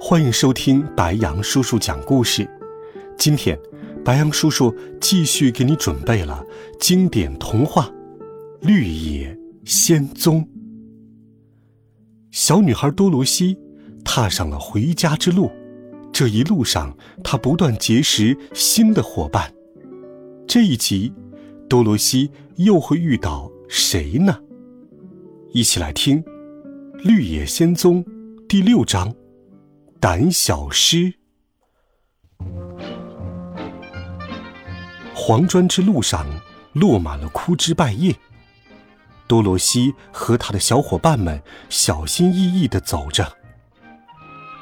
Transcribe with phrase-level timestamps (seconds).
[0.00, 2.48] 欢迎收听白羊叔叔讲故事。
[3.18, 3.58] 今天，
[4.04, 6.44] 白羊叔叔继续给你准备了
[6.78, 7.86] 经典童话
[8.66, 10.40] 《绿野仙踪》。
[12.30, 13.58] 小女孩多罗西
[14.04, 15.50] 踏上了回家之路，
[16.12, 19.52] 这一路上，她不断结识新的伙伴。
[20.46, 21.12] 这一集，
[21.68, 24.38] 多罗西又会遇到谁呢？
[25.50, 26.22] 一起来听。
[27.02, 28.04] 《绿野仙踪》
[28.48, 29.12] 第六章：
[30.00, 31.12] 胆小狮。
[35.12, 36.24] 黄砖之路上
[36.72, 38.14] 落满了枯枝败叶。
[39.26, 43.36] 多罗西和他的小伙伴们小心翼翼的走着。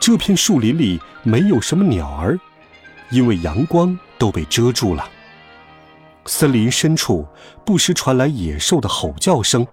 [0.00, 2.40] 这片树林里没有什么鸟儿，
[3.10, 5.06] 因为阳光都被遮住了。
[6.24, 7.28] 森林深处
[7.64, 9.66] 不时传来野兽的吼叫声。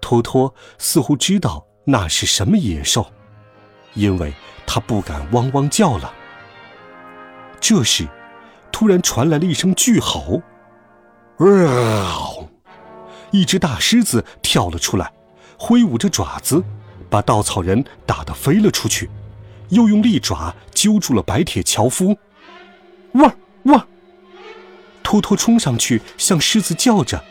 [0.00, 3.04] 托托似乎知道那是什么野兽，
[3.94, 4.32] 因为
[4.66, 6.12] 他不敢汪汪叫了。
[7.60, 8.08] 这时，
[8.72, 10.42] 突然传来了一声巨吼
[11.38, 12.48] ，“嗷！”
[13.32, 15.12] 一只大狮子跳了出来，
[15.58, 16.64] 挥舞着爪子，
[17.08, 19.08] 把稻草人打得飞了出去，
[19.68, 22.16] 又用利爪揪住了白铁樵夫。
[23.12, 23.32] 汪
[23.64, 23.86] 汪！
[25.02, 27.22] 托托冲上去向狮子叫着。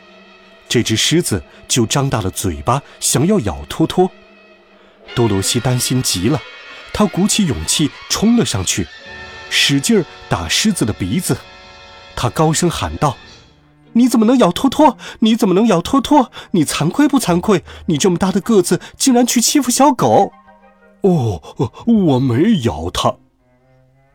[0.67, 4.09] 这只狮子就张大了嘴巴，想要咬托托。
[5.15, 6.41] 多罗西担心极了，
[6.93, 8.87] 他鼓起勇气冲了上去，
[9.49, 11.37] 使劲儿打狮子的鼻子。
[12.15, 13.17] 他高声喊道
[13.93, 14.97] ：“你怎么能咬托托？
[15.19, 16.31] 你怎么能咬托托？
[16.51, 17.63] 你惭愧不惭愧？
[17.87, 20.31] 你这么大的个子，竟然去欺负小狗！”
[21.01, 21.41] 哦，
[21.85, 23.15] 我没咬它。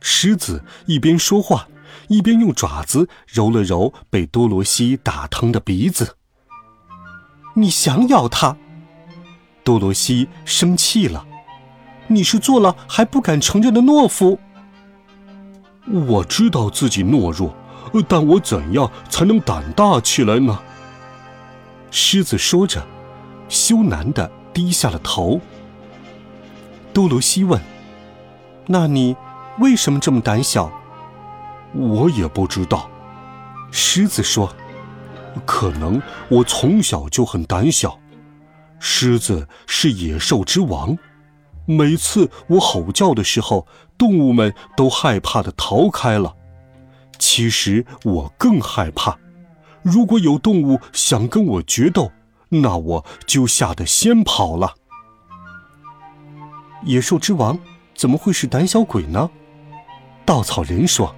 [0.01, 1.69] 狮子一边说话，
[2.09, 6.17] 一边用爪子揉了揉被多罗西打疼的鼻子。
[7.55, 8.59] 你想咬他，
[9.65, 11.27] 多罗西生气了。
[12.07, 14.39] 你是做了还不敢承认的懦夫。
[15.87, 17.55] 我知道自己懦弱，
[18.07, 20.61] 但我怎样才能胆大起来呢？
[21.91, 22.87] 狮子说着，
[23.49, 25.41] 羞赧的低下了头。
[26.93, 27.61] 多罗西问
[28.69, 29.17] ：“那你
[29.59, 30.71] 为什么这么胆小？”
[31.75, 32.89] 我也不知道。
[33.71, 34.55] 狮子说。
[35.45, 37.99] 可能我从小就很胆小，
[38.87, 40.99] 狮子是野兽之王，
[41.65, 46.37] 每次我吼叫的时候，动物们都害怕的逃开了。
[47.19, 49.17] 其实我更害怕，
[49.81, 52.13] 如果有动物想跟我决斗，
[52.51, 54.75] 那我就吓得先跑了。
[56.85, 57.59] 野兽之王
[57.95, 59.31] 怎么会是胆小鬼呢？
[60.27, 61.17] 稻草人说：“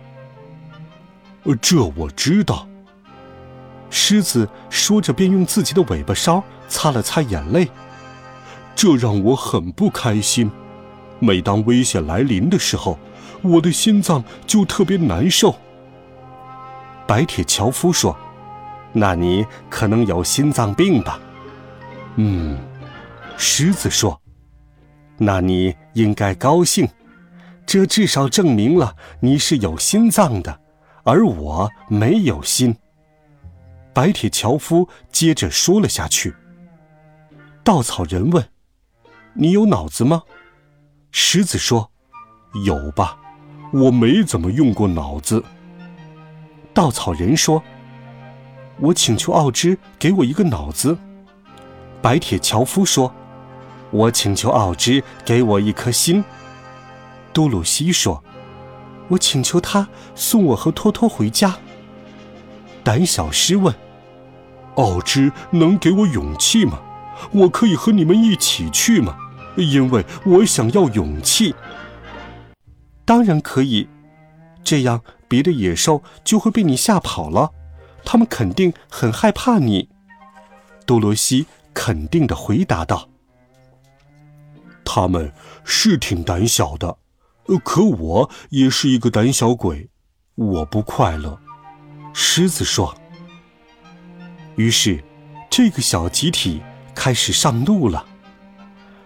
[1.61, 2.69] 这我知道。”
[3.91, 7.69] 狮子说着，便用自己的尾巴梢擦了擦眼泪。
[8.75, 10.51] 这让我很不开心。
[11.19, 12.99] 每当危险来临的时候，
[13.43, 15.55] 我的心脏就特别难受。
[17.07, 18.15] 白铁樵夫说
[18.93, 21.19] ：“那你可能有心脏病吧？”
[22.17, 22.59] 嗯，
[23.39, 24.21] 狮子说
[25.17, 26.87] ：“那你应该高兴，
[27.65, 30.61] 这至少证明了你是有心脏的，
[31.05, 32.77] 而我没有心。”
[33.97, 36.35] 白铁樵夫接着说了下去。
[37.65, 38.47] 稻草人问
[39.33, 40.25] ：“你有脑子吗？”
[41.13, 41.91] 狮子说
[42.67, 43.17] ：“有吧，
[43.73, 45.43] 我没怎么用过脑子。”
[46.75, 47.63] 稻草人说
[48.81, 50.99] ：“我请求奥芝给我一个脑子。”
[52.03, 53.11] 白铁樵夫说
[53.91, 56.23] ：“我请求奥芝给我一颗心。”
[57.33, 58.23] 多鲁西说
[59.09, 61.57] ：“我请求他送我和托托回家。”
[62.85, 63.75] 胆小狮问。
[64.77, 66.81] 奥芝能给我勇气吗？
[67.33, 69.17] 我可以和你们一起去吗？
[69.57, 71.55] 因为我想要勇气。
[73.05, 73.89] 当然可以，
[74.63, 77.53] 这样别的野兽就会被你吓跑了，
[78.05, 79.89] 他们肯定很害怕你。
[80.85, 83.09] 多罗西肯定的回答道
[84.85, 85.33] ：“他们
[85.65, 86.99] 是挺胆小的，
[87.65, 89.89] 可我也是一个胆小鬼，
[90.35, 91.41] 我不快乐。”
[92.13, 92.95] 狮子说。
[94.57, 95.03] 于是，
[95.51, 96.63] 这个小集体
[96.95, 98.07] 开始上路了。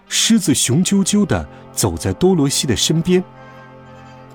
[0.07, 3.23] 狮子雄赳赳地走在多罗西的身边。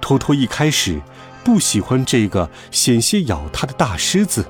[0.00, 1.00] 托托一开始
[1.42, 4.46] 不喜欢这个险些咬他的大狮子，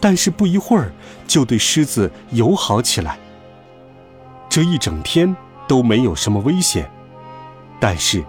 [0.00, 0.92] 但是不一会儿
[1.28, 3.18] 就对狮子友好起来。
[4.48, 5.34] 这一整天
[5.68, 6.90] 都没有什么危险，
[7.80, 8.24] 但是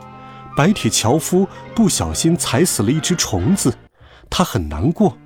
[0.56, 3.76] 白铁樵夫不小心踩死了一只虫子，
[4.30, 5.18] 他很难过。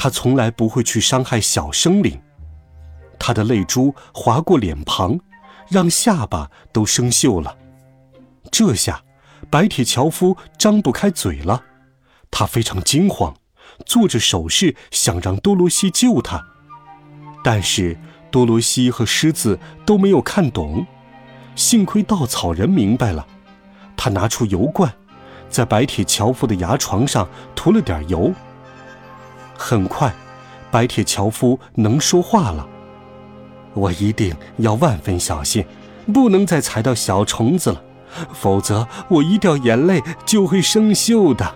[0.00, 2.22] 他从来不会去伤害小生灵，
[3.18, 5.18] 他的泪珠划过脸庞。
[5.68, 7.54] 让下巴都生锈了。
[8.50, 9.02] 这下，
[9.50, 11.62] 白铁樵夫张不开嘴了。
[12.30, 13.34] 他非常惊慌，
[13.84, 16.42] 做着手势想让多罗西救他。
[17.44, 17.98] 但是
[18.30, 20.86] 多罗西和狮子都没有看懂。
[21.54, 23.26] 幸亏稻草人明白了，
[23.94, 24.90] 他拿出油罐，
[25.50, 28.32] 在白铁樵夫的牙床上涂了点油。
[29.58, 30.14] 很快，
[30.70, 32.66] 白铁樵夫能说话了。
[33.74, 35.66] 我一定要万分小心，
[36.14, 37.82] 不能再踩到小虫子了，
[38.32, 41.54] 否则我一掉眼泪就会生锈的。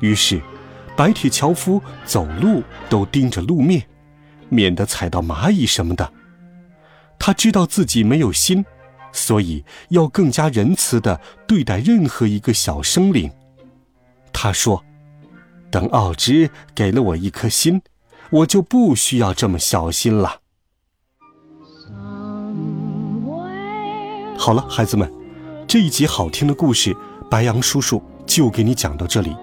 [0.00, 0.40] 于是，
[0.96, 3.82] 白铁樵夫走路都盯着路面，
[4.48, 6.12] 免得踩到蚂蚁什么的。
[7.18, 8.64] 他知道自己没有心，
[9.12, 13.30] 所以要更加仁慈地对待任何一个小生灵。
[14.32, 14.82] 他说
[15.72, 17.82] ：“等奥芝给了我一颗心，
[18.30, 20.40] 我就不需要这么小心了。”
[24.38, 25.10] 好了，孩子们，
[25.66, 26.94] 这一集好听的故事，
[27.30, 29.34] 白杨叔叔就给你讲到这里。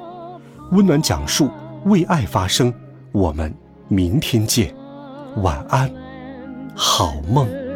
[0.71, 1.49] 温暖讲述，
[1.85, 2.71] 为爱发声。
[3.11, 3.51] 我们
[3.87, 4.75] 明天见，
[5.37, 5.91] 晚安，
[6.75, 7.69] 好梦。